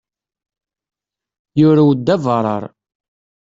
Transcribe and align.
Yurew-d 1.59 2.07
abarrar. 2.15 2.63